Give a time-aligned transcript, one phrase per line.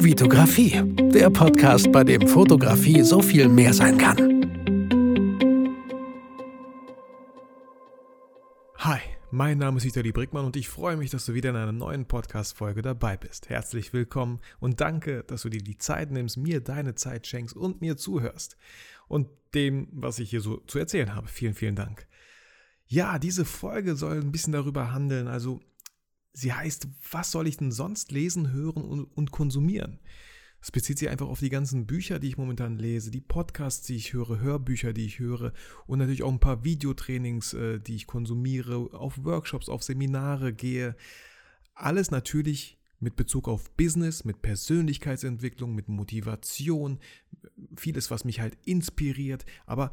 [0.00, 0.80] Vitografie,
[1.12, 4.16] der Podcast, bei dem Fotografie so viel mehr sein kann.
[8.76, 9.00] Hi,
[9.32, 12.06] mein Name ist Vitali Brickmann und ich freue mich, dass du wieder in einer neuen
[12.06, 13.48] Podcast-Folge dabei bist.
[13.48, 17.80] Herzlich willkommen und danke, dass du dir die Zeit nimmst, mir deine Zeit schenkst und
[17.80, 18.56] mir zuhörst.
[19.08, 21.26] Und dem, was ich hier so zu erzählen habe.
[21.26, 22.06] Vielen, vielen Dank.
[22.86, 25.60] Ja, diese Folge soll ein bisschen darüber handeln, also
[26.32, 29.98] Sie heißt, was soll ich denn sonst lesen, hören und, und konsumieren?
[30.60, 33.94] Es bezieht sich einfach auf die ganzen Bücher, die ich momentan lese, die Podcasts, die
[33.94, 35.52] ich höre, Hörbücher, die ich höre
[35.86, 40.96] und natürlich auch ein paar Videotrainings, äh, die ich konsumiere, auf Workshops, auf Seminare gehe.
[41.74, 46.98] Alles natürlich mit Bezug auf Business, mit Persönlichkeitsentwicklung, mit Motivation,
[47.76, 49.92] vieles, was mich halt inspiriert, aber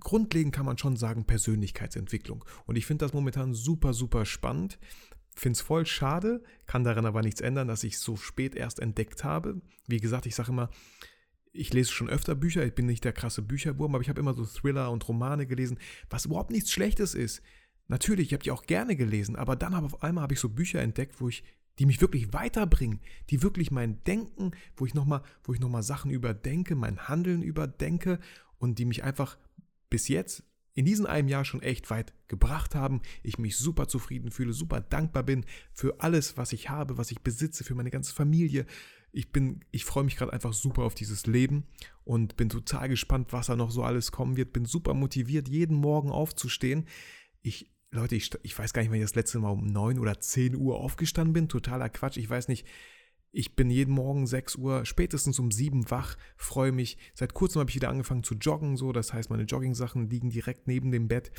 [0.00, 2.44] grundlegend kann man schon sagen Persönlichkeitsentwicklung.
[2.66, 4.78] Und ich finde das momentan super, super spannend,
[5.36, 8.78] Finde es voll schade, kann daran aber nichts ändern, dass ich es so spät erst
[8.78, 9.60] entdeckt habe.
[9.86, 10.70] Wie gesagt, ich sage immer,
[11.52, 14.34] ich lese schon öfter Bücher, ich bin nicht der krasse Bücherwurm, aber ich habe immer
[14.34, 15.78] so Thriller und Romane gelesen,
[16.10, 17.42] was überhaupt nichts Schlechtes ist.
[17.86, 20.48] Natürlich, ich habe die auch gerne gelesen, aber dann habe auf einmal habe ich so
[20.48, 21.44] Bücher entdeckt, wo ich,
[21.78, 23.00] die mich wirklich weiterbringen,
[23.30, 28.18] die wirklich mein Denken, wo ich nochmal, wo ich nochmal Sachen überdenke, mein Handeln überdenke
[28.58, 29.38] und die mich einfach
[29.90, 30.44] bis jetzt
[30.74, 33.00] in diesem einem Jahr schon echt weit gebracht haben.
[33.22, 37.20] Ich mich super zufrieden fühle, super dankbar bin für alles, was ich habe, was ich
[37.20, 38.66] besitze, für meine ganze Familie.
[39.12, 41.64] Ich bin, ich freue mich gerade einfach super auf dieses Leben
[42.02, 44.52] und bin total gespannt, was da noch so alles kommen wird.
[44.52, 46.88] Bin super motiviert, jeden Morgen aufzustehen.
[47.40, 50.20] Ich, Leute, ich, ich weiß gar nicht, wann ich das letzte Mal um 9 oder
[50.20, 51.48] 10 Uhr aufgestanden bin.
[51.48, 52.16] Totaler Quatsch.
[52.16, 52.66] Ich weiß nicht,
[53.34, 56.96] ich bin jeden Morgen 6 Uhr, spätestens um 7 wach, freue mich.
[57.14, 60.68] Seit kurzem habe ich wieder angefangen zu joggen, so, das heißt, meine Jogging-Sachen liegen direkt
[60.68, 61.32] neben dem Bett.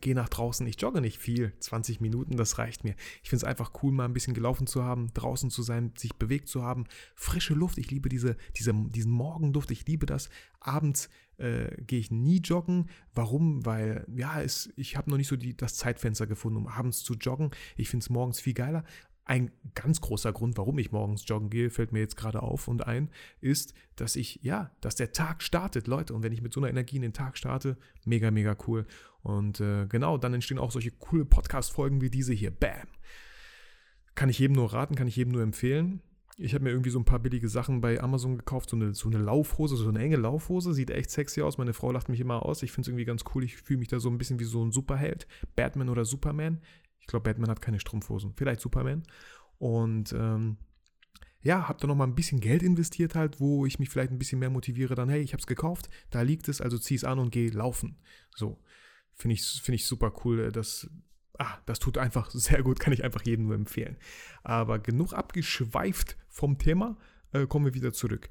[0.00, 2.96] Gehe nach draußen, ich jogge nicht viel, 20 Minuten, das reicht mir.
[3.22, 6.14] Ich finde es einfach cool, mal ein bisschen gelaufen zu haben, draußen zu sein, sich
[6.14, 6.84] bewegt zu haben.
[7.14, 10.28] Frische Luft, ich liebe diese, diese, diesen Morgenduft, ich liebe das.
[10.58, 12.90] Abends äh, gehe ich nie joggen.
[13.14, 13.64] Warum?
[13.64, 17.14] Weil, ja, es, ich habe noch nicht so die, das Zeitfenster gefunden, um abends zu
[17.14, 17.50] joggen.
[17.76, 18.84] Ich finde es morgens viel geiler.
[19.28, 22.86] Ein ganz großer Grund, warum ich morgens joggen gehe, fällt mir jetzt gerade auf und
[22.86, 23.10] ein,
[23.40, 26.14] ist, dass ich, ja, dass der Tag startet, Leute.
[26.14, 28.86] Und wenn ich mit so einer Energie in den Tag starte, mega, mega cool.
[29.22, 32.52] Und äh, genau, dann entstehen auch solche coole Podcast-Folgen wie diese hier.
[32.52, 32.86] Bam!
[34.14, 36.00] Kann ich jedem nur raten, kann ich jedem nur empfehlen.
[36.38, 39.08] Ich habe mir irgendwie so ein paar billige Sachen bei Amazon gekauft, so eine, so
[39.08, 41.58] eine Laufhose, so eine enge Laufhose, sieht echt sexy aus.
[41.58, 42.62] Meine Frau lacht mich immer aus.
[42.62, 43.42] Ich finde es irgendwie ganz cool.
[43.42, 45.26] Ich fühle mich da so ein bisschen wie so ein Superheld,
[45.56, 46.60] Batman oder Superman.
[47.06, 48.34] Ich glaube, Batman hat keine Strumpfhosen.
[48.34, 49.04] Vielleicht Superman.
[49.58, 50.56] Und ähm,
[51.40, 54.40] ja, habe da nochmal ein bisschen Geld investiert halt, wo ich mich vielleicht ein bisschen
[54.40, 54.96] mehr motiviere.
[54.96, 57.48] Dann, hey, ich habe es gekauft, da liegt es, also zieh es an und geh
[57.48, 57.96] laufen.
[58.34, 58.60] So,
[59.14, 60.50] finde ich, find ich super cool.
[60.50, 60.90] Das,
[61.38, 63.96] ah, das tut einfach sehr gut, kann ich einfach jedem nur empfehlen.
[64.42, 66.98] Aber genug abgeschweift vom Thema,
[67.30, 68.28] äh, kommen wir wieder zurück.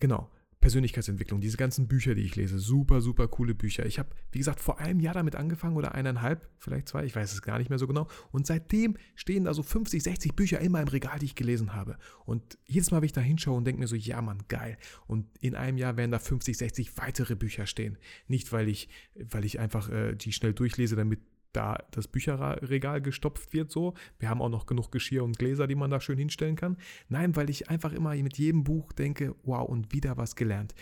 [0.00, 0.28] Genau,
[0.66, 3.86] Persönlichkeitsentwicklung, diese ganzen Bücher, die ich lese, super, super coole Bücher.
[3.86, 7.32] Ich habe, wie gesagt, vor einem Jahr damit angefangen oder eineinhalb, vielleicht zwei, ich weiß
[7.32, 8.08] es gar nicht mehr so genau.
[8.32, 11.98] Und seitdem stehen da so 50, 60 Bücher immer im Regal, die ich gelesen habe.
[12.24, 14.76] Und jedes Mal, wenn ich da hinschaue und denke mir so, ja Mann, geil.
[15.06, 17.96] Und in einem Jahr werden da 50, 60 weitere Bücher stehen.
[18.26, 21.20] Nicht, weil ich, weil ich einfach äh, die schnell durchlese, damit
[21.52, 23.94] da das Bücherregal gestopft wird so.
[24.18, 26.76] Wir haben auch noch genug Geschirr und Gläser, die man da schön hinstellen kann.
[27.08, 30.74] Nein, weil ich einfach immer mit jedem Buch denke, wow, und wieder was gelernt.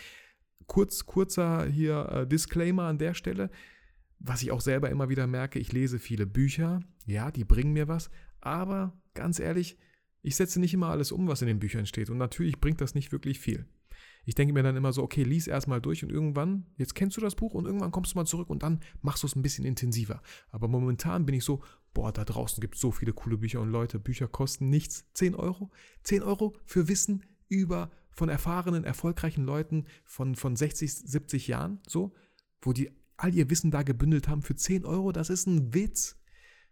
[0.67, 3.49] Kurz, kurzer hier äh, Disclaimer an der Stelle.
[4.19, 7.87] Was ich auch selber immer wieder merke, ich lese viele Bücher, ja, die bringen mir
[7.87, 8.09] was,
[8.41, 9.77] aber ganz ehrlich,
[10.21, 12.09] ich setze nicht immer alles um, was in den Büchern steht.
[12.09, 13.67] Und natürlich bringt das nicht wirklich viel.
[14.25, 17.21] Ich denke mir dann immer so, okay, lies erstmal durch und irgendwann, jetzt kennst du
[17.21, 19.65] das Buch und irgendwann kommst du mal zurück und dann machst du es ein bisschen
[19.65, 20.21] intensiver.
[20.49, 21.61] Aber momentan bin ich so,
[21.93, 25.05] boah, da draußen gibt es so viele coole Bücher und Leute, Bücher kosten nichts.
[25.13, 25.71] 10 Euro?
[26.03, 32.13] 10 Euro für Wissen über von erfahrenen, erfolgreichen Leuten von, von 60, 70 Jahren, so,
[32.61, 36.17] wo die all ihr Wissen da gebündelt haben für 10 Euro, das ist ein Witz.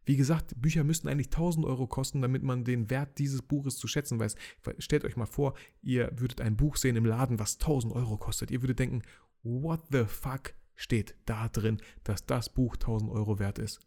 [0.06, 3.88] Wie gesagt, Bücher müssten eigentlich 1000 Euro kosten, damit man den Wert dieses Buches zu
[3.88, 4.36] schätzen weiß.
[4.79, 8.52] Stellt euch mal vor, ihr würdet ein Buch sehen im Laden, was 1000 Euro kostet.
[8.52, 9.02] Ihr würdet denken,
[9.44, 13.79] what the fuck steht da drin, dass das Buch 1000 Euro wert ist.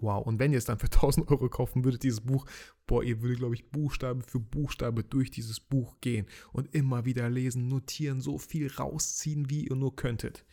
[0.00, 2.46] Wow, und wenn ihr es dann für 1000 Euro kaufen würdet, dieses Buch,
[2.86, 7.28] boah, ihr würdet, glaube ich, Buchstabe für Buchstabe durch dieses Buch gehen und immer wieder
[7.30, 10.44] lesen, notieren, so viel rausziehen, wie ihr nur könntet.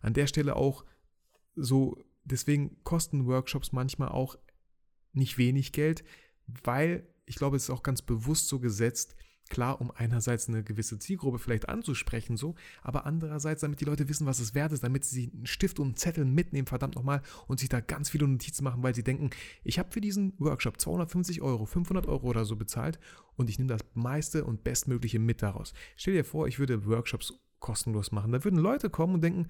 [0.00, 0.84] An der Stelle auch
[1.56, 4.36] so deswegen kosten Workshops manchmal auch
[5.12, 6.04] nicht wenig Geld,
[6.46, 9.16] weil ich glaube, es ist auch ganz bewusst so gesetzt,
[9.50, 14.26] Klar, um einerseits eine gewisse Zielgruppe vielleicht anzusprechen, so, aber andererseits, damit die Leute wissen,
[14.26, 17.60] was es wert ist, damit sie einen Stift und einen Zettel mitnehmen, verdammt nochmal, und
[17.60, 19.30] sich da ganz viele Notizen machen, weil sie denken,
[19.62, 22.98] ich habe für diesen Workshop 250 Euro, 500 Euro oder so bezahlt
[23.36, 25.74] und ich nehme das meiste und bestmögliche mit daraus.
[25.96, 28.32] Stell dir vor, ich würde Workshops kostenlos machen.
[28.32, 29.48] Da würden Leute kommen und denken,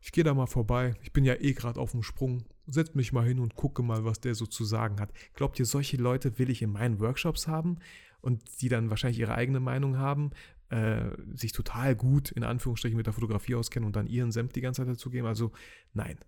[0.00, 3.12] ich gehe da mal vorbei, ich bin ja eh gerade auf dem Sprung, setz mich
[3.12, 5.12] mal hin und gucke mal, was der so zu sagen hat.
[5.34, 7.78] Glaubt ihr, solche Leute will ich in meinen Workshops haben?
[8.20, 10.30] und die dann wahrscheinlich ihre eigene Meinung haben,
[10.68, 14.60] äh, sich total gut in Anführungsstrichen mit der Fotografie auskennen und dann ihren Senf die
[14.60, 15.26] ganze Zeit dazugeben.
[15.26, 15.52] Also
[15.94, 16.18] nein,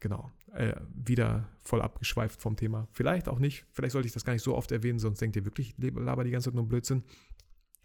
[0.00, 2.88] genau, äh, wieder voll abgeschweift vom Thema.
[2.92, 5.44] Vielleicht auch nicht, vielleicht sollte ich das gar nicht so oft erwähnen, sonst denkt ihr
[5.44, 7.04] wirklich, laber die ganze Zeit nur Blödsinn.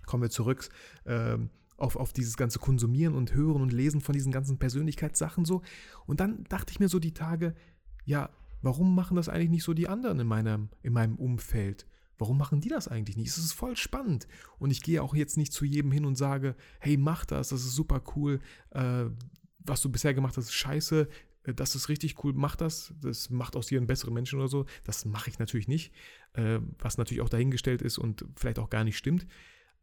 [0.06, 0.68] Kommen wir zurück.
[1.06, 1.38] Äh,
[1.84, 5.62] auf, auf dieses ganze Konsumieren und Hören und Lesen von diesen ganzen Persönlichkeitssachen so.
[6.06, 7.54] Und dann dachte ich mir so die Tage,
[8.06, 8.30] ja,
[8.62, 11.86] warum machen das eigentlich nicht so die anderen in meinem, in meinem Umfeld?
[12.18, 13.28] Warum machen die das eigentlich nicht?
[13.28, 14.28] Es ist voll spannend.
[14.60, 17.66] Und ich gehe auch jetzt nicht zu jedem hin und sage, hey, mach das, das
[17.66, 18.40] ist super cool.
[18.72, 19.06] Äh,
[19.60, 21.10] was du bisher gemacht hast, ist scheiße.
[21.44, 22.94] Äh, das ist richtig cool, mach das.
[23.02, 24.66] Das macht aus dir einen besseren Menschen oder so.
[24.86, 25.92] Das mache ich natürlich nicht.
[26.34, 29.28] Äh, was natürlich auch dahingestellt ist und vielleicht auch gar nicht stimmt.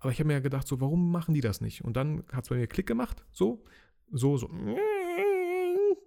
[0.00, 1.84] Aber ich habe mir ja gedacht, so, warum machen die das nicht?
[1.84, 3.24] Und dann hat es bei mir Klick gemacht.
[3.30, 3.64] So,
[4.10, 4.50] so, so.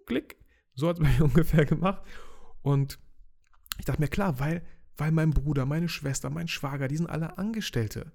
[0.06, 0.38] Klick.
[0.74, 2.04] So hat es bei mir ungefähr gemacht.
[2.62, 3.00] Und
[3.78, 4.64] ich dachte mir, klar, weil
[4.98, 8.12] weil mein Bruder, meine Schwester, mein Schwager, die sind alle Angestellte.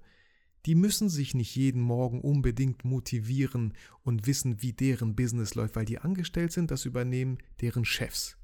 [0.65, 3.73] Die müssen sich nicht jeden Morgen unbedingt motivieren
[4.03, 8.37] und wissen, wie deren Business läuft, weil die angestellt sind, das übernehmen deren Chefs.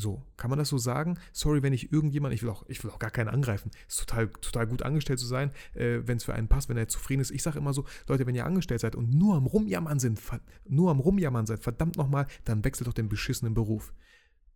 [0.00, 1.18] So, kann man das so sagen?
[1.32, 3.72] Sorry, wenn ich irgendjemand, ich will auch, ich will auch gar keinen angreifen.
[3.88, 6.86] Ist total, total gut angestellt zu sein, äh, wenn es für einen passt, wenn er
[6.86, 7.32] zufrieden ist.
[7.32, 10.20] Ich sage immer so, Leute, wenn ihr angestellt seid und nur am Rumjammern sind,
[10.68, 13.92] nur am Rumjammern seid, verdammt nochmal, dann wechselt doch den beschissenen Beruf.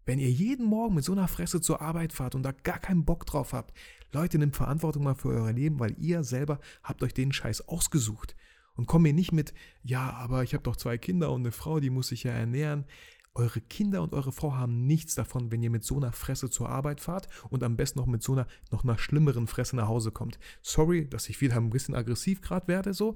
[0.06, 3.04] Wenn ihr jeden Morgen mit so einer Fresse zur Arbeit fahrt und da gar keinen
[3.04, 3.76] Bock drauf habt,
[4.12, 8.36] Leute, nehmt Verantwortung mal für euer Leben, weil ihr selber habt euch den Scheiß ausgesucht.
[8.74, 9.52] Und kommt mir nicht mit,
[9.82, 12.84] ja, aber ich habe doch zwei Kinder und eine Frau, die muss sich ja ernähren.
[13.34, 16.68] Eure Kinder und eure Frau haben nichts davon, wenn ihr mit so einer Fresse zur
[16.68, 20.10] Arbeit fahrt und am besten noch mit so einer noch einer schlimmeren Fresse nach Hause
[20.10, 20.38] kommt.
[20.60, 23.14] Sorry, dass ich wieder ein bisschen aggressiv gerade werde so,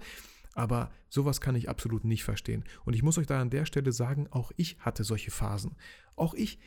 [0.54, 2.64] aber sowas kann ich absolut nicht verstehen.
[2.86, 5.76] Und ich muss euch da an der Stelle sagen, auch ich hatte solche Phasen.
[6.16, 6.58] Auch ich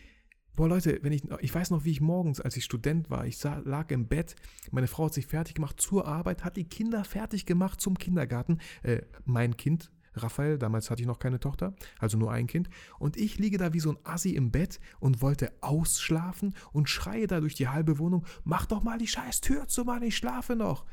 [0.56, 3.38] Boah, Leute, wenn ich, ich weiß noch, wie ich morgens, als ich Student war, ich
[3.38, 4.36] sah, lag im Bett,
[4.72, 8.60] meine Frau hat sich fertig gemacht zur Arbeit, hat die Kinder fertig gemacht zum Kindergarten.
[8.84, 12.70] Äh, mein Kind, Raphael, damals hatte ich noch keine Tochter, also nur ein Kind.
[12.98, 17.28] Und ich liege da wie so ein Assi im Bett und wollte ausschlafen und schreie
[17.28, 20.56] da durch die halbe Wohnung, mach doch mal die scheiß Tür zu, Mann, ich schlafe
[20.56, 20.86] noch.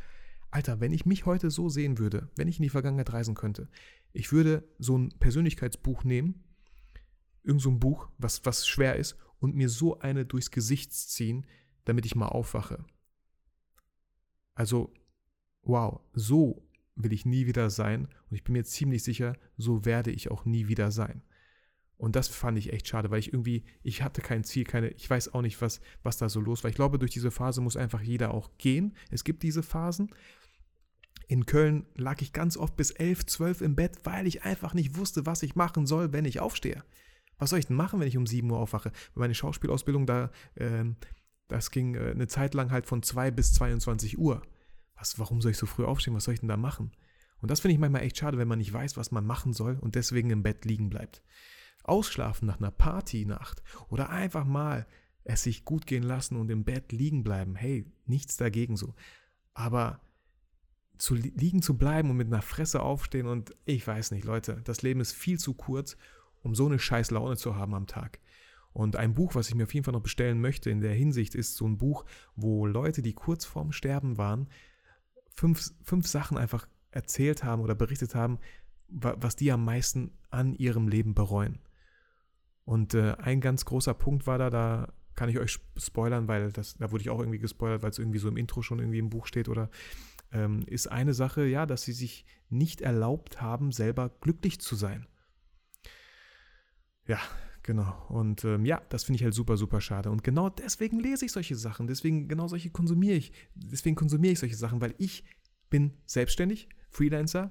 [0.50, 3.68] Alter, wenn ich mich heute so sehen würde, wenn ich in die Vergangenheit reisen könnte,
[4.12, 6.44] ich würde so ein Persönlichkeitsbuch nehmen,
[7.42, 11.46] irgend so ein Buch, was, was schwer ist, und mir so eine durchs Gesicht ziehen,
[11.84, 12.84] damit ich mal aufwache.
[14.54, 14.94] Also,
[15.62, 16.66] wow, so
[16.96, 20.44] will ich nie wieder sein und ich bin mir ziemlich sicher, so werde ich auch
[20.44, 21.22] nie wieder sein.
[21.98, 25.08] Und das fand ich echt schade, weil ich irgendwie, ich hatte kein Ziel, keine, ich
[25.08, 26.69] weiß auch nicht, was, was da so los war.
[26.69, 28.94] Ich glaube, durch diese Phase muss einfach jeder auch gehen.
[29.10, 30.10] Es gibt diese Phasen.
[31.28, 34.96] In Köln lag ich ganz oft bis 11, 12 im Bett, weil ich einfach nicht
[34.96, 36.84] wusste, was ich machen soll, wenn ich aufstehe.
[37.38, 38.92] Was soll ich denn machen, wenn ich um 7 Uhr aufwache?
[39.14, 40.84] Meine Schauspielausbildung, da, äh,
[41.49, 44.42] das ging äh, eine Zeit lang halt von 2 bis 22 Uhr.
[44.96, 46.14] Was, warum soll ich so früh aufstehen?
[46.14, 46.93] Was soll ich denn da machen?
[47.40, 49.78] Und das finde ich manchmal echt schade, wenn man nicht weiß, was man machen soll
[49.81, 51.22] und deswegen im Bett liegen bleibt.
[51.84, 54.87] Ausschlafen nach einer Partynacht oder einfach mal
[55.25, 57.56] es sich gut gehen lassen und im Bett liegen bleiben.
[57.56, 58.94] Hey, nichts dagegen so.
[59.54, 60.00] Aber
[60.99, 64.82] zu liegen zu bleiben und mit einer Fresse aufstehen und ich weiß nicht, Leute, das
[64.82, 65.97] Leben ist viel zu kurz,
[66.42, 68.20] um so eine scheiß Laune zu haben am Tag.
[68.73, 71.35] Und ein Buch, was ich mir auf jeden Fall noch bestellen möchte in der Hinsicht,
[71.35, 72.04] ist so ein Buch,
[72.35, 74.49] wo Leute, die kurz vorm Sterben waren,
[75.37, 78.38] fünf, fünf Sachen einfach erzählt haben oder berichtet haben,
[78.88, 81.59] was die am meisten an ihrem Leben bereuen.
[82.64, 86.76] Und äh, ein ganz großer Punkt war da, da kann ich euch spoilern, weil das,
[86.76, 89.11] da wurde ich auch irgendwie gespoilert, weil es irgendwie so im Intro schon irgendwie im
[89.11, 89.71] Buch steht oder
[90.33, 95.07] ähm, ist eine Sache, ja, dass sie sich nicht erlaubt haben, selber glücklich zu sein.
[97.07, 97.21] Ja,
[97.66, 98.06] genau.
[98.08, 100.11] Und ähm, ja, das finde ich halt super, super schade.
[100.11, 101.87] Und genau deswegen lese ich solche Sachen.
[101.87, 103.32] Deswegen, genau solche konsumiere ich.
[103.54, 105.25] Deswegen konsumiere ich solche Sachen, weil ich
[105.68, 107.50] bin selbstständig, Freelancer.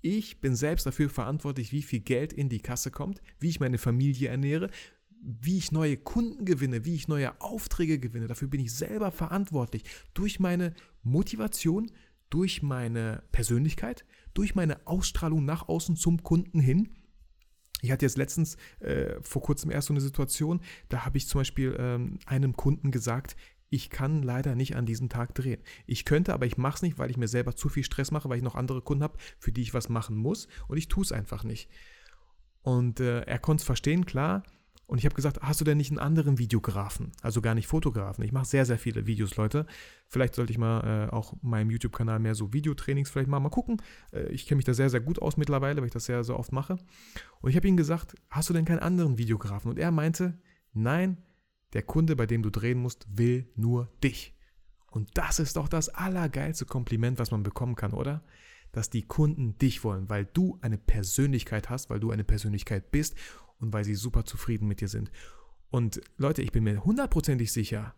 [0.00, 3.78] Ich bin selbst dafür verantwortlich, wie viel Geld in die Kasse kommt, wie ich meine
[3.78, 4.70] Familie ernähre,
[5.20, 8.26] wie ich neue Kunden gewinne, wie ich neue Aufträge gewinne.
[8.26, 9.84] Dafür bin ich selber verantwortlich.
[10.12, 11.90] Durch meine Motivation,
[12.28, 14.04] durch meine Persönlichkeit,
[14.34, 16.90] durch meine Ausstrahlung nach außen zum Kunden hin
[17.84, 21.40] ich hatte jetzt letztens äh, vor kurzem erst so eine Situation, da habe ich zum
[21.40, 23.36] Beispiel ähm, einem Kunden gesagt,
[23.68, 25.60] ich kann leider nicht an diesem Tag drehen.
[25.86, 28.28] Ich könnte, aber ich mache es nicht, weil ich mir selber zu viel Stress mache,
[28.28, 31.02] weil ich noch andere Kunden habe, für die ich was machen muss und ich tue
[31.02, 31.68] es einfach nicht.
[32.62, 34.44] Und äh, er konnte es verstehen, klar.
[34.86, 37.12] Und ich habe gesagt, hast du denn nicht einen anderen Videografen?
[37.22, 38.22] Also gar nicht Fotografen.
[38.24, 39.66] Ich mache sehr, sehr viele Videos, Leute.
[40.08, 43.80] Vielleicht sollte ich mal äh, auch meinem YouTube-Kanal mehr so Videotrainings vielleicht mal, mal gucken.
[44.12, 46.38] Äh, ich kenne mich da sehr, sehr gut aus mittlerweile, weil ich das sehr, sehr
[46.38, 46.76] oft mache.
[47.40, 49.70] Und ich habe ihm gesagt, hast du denn keinen anderen Videografen?
[49.70, 50.38] Und er meinte,
[50.74, 51.16] nein,
[51.72, 54.34] der Kunde, bei dem du drehen musst, will nur dich.
[54.90, 58.22] Und das ist doch das allergeilste Kompliment, was man bekommen kann, oder?
[58.70, 63.16] Dass die Kunden dich wollen, weil du eine Persönlichkeit hast, weil du eine Persönlichkeit bist
[63.60, 65.10] und weil sie super zufrieden mit dir sind.
[65.70, 67.94] Und Leute, ich bin mir hundertprozentig sicher,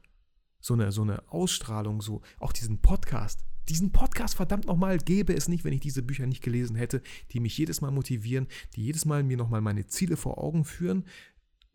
[0.61, 5.49] so eine, so eine Ausstrahlung, so auch diesen Podcast, diesen Podcast verdammt nochmal gäbe es
[5.49, 9.05] nicht, wenn ich diese Bücher nicht gelesen hätte, die mich jedes Mal motivieren, die jedes
[9.05, 11.05] Mal mir nochmal meine Ziele vor Augen führen,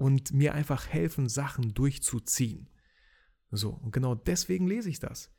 [0.02, 2.68] und mir einfach helfen, Sachen durchzuziehen.
[3.52, 5.32] So, und genau deswegen lese ich das.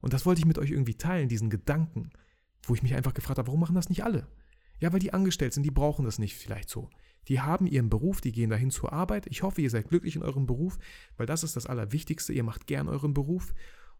[0.00, 2.08] Und das wollte ich mit euch irgendwie teilen, diesen Gedanken,
[2.62, 4.26] wo ich mich einfach gefragt habe, warum machen das nicht alle?
[4.78, 6.90] Ja, weil die angestellt sind, die brauchen das nicht vielleicht so.
[7.28, 9.26] Die haben ihren Beruf, die gehen dahin zur Arbeit.
[9.26, 10.78] Ich hoffe, ihr seid glücklich in eurem Beruf,
[11.16, 12.32] weil das ist das Allerwichtigste.
[12.32, 13.52] Ihr macht gern euren Beruf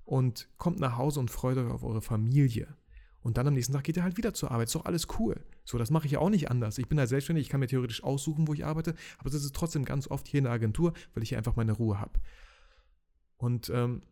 [0.04, 2.76] und kommt nach Hause und freut euch auf eure Familie.
[3.23, 4.68] Und dann am nächsten Tag geht er halt wieder zur Arbeit.
[4.68, 5.45] Ist doch alles cool.
[5.64, 6.78] So, das mache ich ja auch nicht anders.
[6.78, 9.54] Ich bin halt selbstständig, ich kann mir theoretisch aussuchen, wo ich arbeite, aber das ist
[9.56, 12.21] trotzdem ganz oft hier in der Agentur, weil ich hier einfach meine Ruhe habe.
[13.37, 14.02] Und ähm,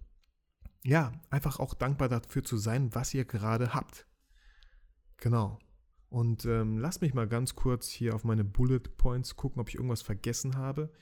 [0.83, 4.04] ja, einfach auch dankbar dafür zu sein, was ihr gerade habt.
[5.18, 5.61] Genau.
[6.14, 9.75] Und ähm, lasst mich mal ganz kurz hier auf meine Bullet Points gucken, ob ich
[9.75, 10.92] irgendwas vergessen habe.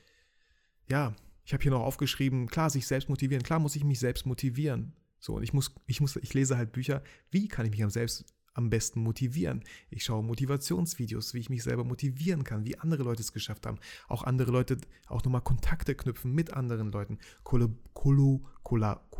[0.88, 1.14] Ja,
[1.44, 3.42] ich habe hier noch aufgeschrieben, klar, sich selbst motivieren.
[3.42, 4.94] Klar muss ich mich selbst motivieren.
[5.18, 7.90] So, und ich muss, ich muss, ich lese halt Bücher, wie kann ich mich am
[7.90, 9.64] selbst am besten motivieren.
[9.90, 13.80] Ich schaue Motivationsvideos, wie ich mich selber motivieren kann, wie andere Leute es geschafft haben.
[14.08, 14.78] Auch andere Leute,
[15.08, 17.18] auch nochmal Kontakte knüpfen mit anderen Leuten.
[17.44, 19.10] Kollab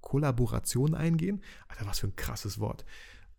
[0.00, 1.42] Kollaboration eingehen.
[1.68, 2.86] Alter, was für ein krasses Wort.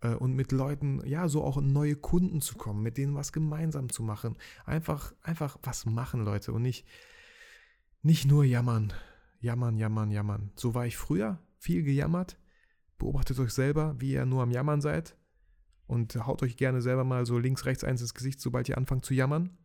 [0.04, 3.90] Äh, und mit Leuten, ja, so auch neue Kunden zu kommen, mit denen was gemeinsam
[3.90, 4.38] zu machen.
[4.66, 6.52] Einfach, einfach was machen, Leute.
[6.54, 6.86] Und nicht,
[8.02, 8.94] nicht nur jammern.
[9.40, 10.52] Jammern, jammern, jammern.
[10.56, 12.38] So war ich früher viel gejammert.
[12.98, 15.18] Beobachtet euch selber, wie ihr nur am Jammern seid.
[15.88, 19.06] Und haut euch gerne selber mal so links, rechts eins ins Gesicht, sobald ihr anfangt
[19.06, 19.58] zu jammern.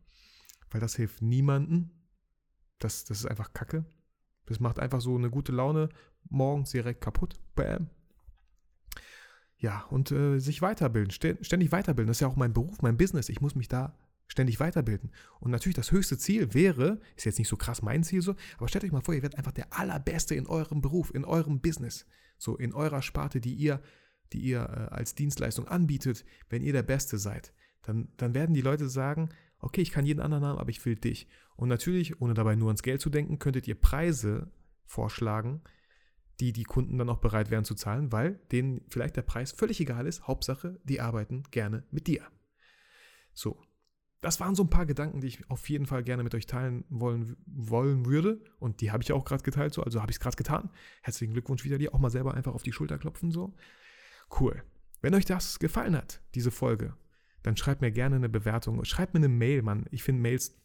[0.70, 1.90] Weil das hilft niemanden.
[2.78, 3.84] Das, das ist einfach Kacke.
[4.46, 5.88] Das macht einfach so eine gute Laune
[6.28, 7.34] morgens direkt kaputt.
[7.54, 7.90] Bam.
[9.58, 12.06] Ja, und äh, sich weiterbilden, ständig weiterbilden.
[12.06, 13.28] Das ist ja auch mein Beruf, mein Business.
[13.28, 13.98] Ich muss mich da
[14.28, 15.10] ständig weiterbilden.
[15.40, 18.68] Und natürlich das höchste Ziel wäre, ist jetzt nicht so krass mein Ziel so, aber
[18.68, 22.06] stellt euch mal vor, ihr werdet einfach der allerbeste in eurem Beruf, in eurem Business,
[22.36, 23.82] so in eurer Sparte, die ihr,
[24.32, 27.52] die ihr äh, als Dienstleistung anbietet, wenn ihr der Beste seid.
[27.82, 30.94] Dann, dann werden die Leute sagen, okay, ich kann jeden anderen haben, aber ich will
[30.94, 31.26] dich.
[31.56, 34.52] Und natürlich, ohne dabei nur ans Geld zu denken, könntet ihr Preise
[34.84, 35.62] vorschlagen,
[36.40, 39.80] die die Kunden dann auch bereit wären zu zahlen, weil denen vielleicht der Preis völlig
[39.80, 40.26] egal ist.
[40.26, 42.22] Hauptsache, die arbeiten gerne mit dir.
[43.32, 43.60] So,
[44.20, 46.84] das waren so ein paar Gedanken, die ich auf jeden Fall gerne mit euch teilen
[46.88, 48.42] wollen, wollen würde.
[48.58, 49.82] Und die habe ich auch gerade geteilt, so.
[49.82, 50.70] Also habe ich es gerade getan.
[51.02, 51.94] Herzlichen Glückwunsch wieder dir.
[51.94, 53.54] Auch mal selber einfach auf die Schulter klopfen, so.
[54.38, 54.62] Cool.
[55.00, 56.96] Wenn euch das gefallen hat, diese Folge,
[57.44, 58.84] dann schreibt mir gerne eine Bewertung.
[58.84, 59.86] Schreibt mir eine Mail, Mann.
[59.90, 60.56] Ich finde Mails.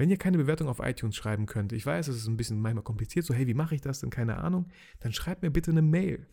[0.00, 2.82] Wenn ihr keine Bewertung auf iTunes schreiben könnt, ich weiß, es ist ein bisschen manchmal
[2.82, 4.08] kompliziert, so, hey, wie mache ich das denn?
[4.08, 4.70] Keine Ahnung.
[5.00, 6.26] Dann schreibt mir bitte eine Mail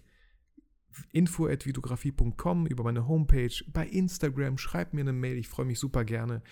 [1.11, 6.43] info.videografie.com, über meine Homepage, bei Instagram, schreibt mir eine Mail, ich freue mich super gerne.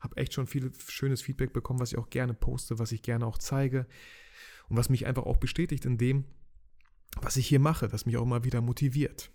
[0.00, 3.26] Habe echt schon viel schönes Feedback bekommen, was ich auch gerne poste, was ich gerne
[3.26, 3.86] auch zeige
[4.70, 6.24] und was mich einfach auch bestätigt in dem,
[7.20, 9.30] was ich hier mache, das mich auch mal wieder motiviert.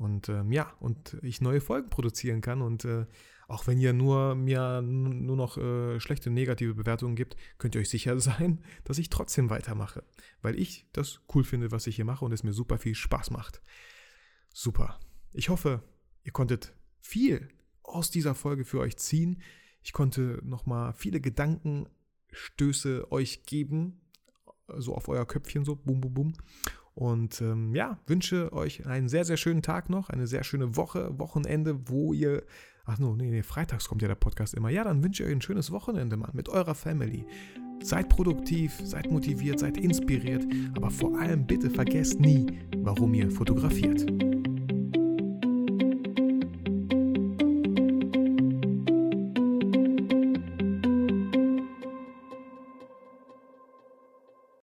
[0.00, 3.04] Und ähm, ja, und ich neue Folgen produzieren kann und äh,
[3.48, 7.90] auch wenn ihr nur mir nur noch äh, schlechte negative Bewertungen gibt, könnt ihr euch
[7.90, 10.02] sicher sein, dass ich trotzdem weitermache,
[10.40, 13.30] weil ich das cool finde, was ich hier mache und es mir super viel Spaß
[13.30, 13.60] macht.
[14.54, 14.98] Super.
[15.34, 15.82] Ich hoffe,
[16.24, 17.50] ihr konntet viel
[17.82, 19.42] aus dieser Folge für euch ziehen.
[19.82, 24.00] Ich konnte nochmal viele Gedankenstöße euch geben,
[24.78, 26.32] so auf euer Köpfchen, so bum, bum, bum.
[27.00, 31.18] Und ähm, ja, wünsche euch einen sehr, sehr schönen Tag noch, eine sehr schöne Woche,
[31.18, 32.42] Wochenende, wo ihr.
[32.84, 34.68] Ach nee, nee, freitags kommt ja der Podcast immer.
[34.68, 37.24] Ja, dann wünsche ich euch ein schönes Wochenende, Mann, mit eurer Family.
[37.82, 40.44] Seid produktiv, seid motiviert, seid inspiriert,
[40.76, 44.04] aber vor allem bitte vergesst nie, warum ihr fotografiert.